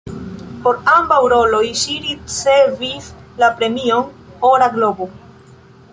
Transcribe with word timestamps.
Por 0.63 0.77
ambaŭ 0.93 1.19
roloj 1.33 1.61
ŝi 1.81 1.99
ricevis 2.07 3.13
la 3.45 3.53
premion 3.61 4.11
"Ora 4.53 4.75
globo". 4.79 5.13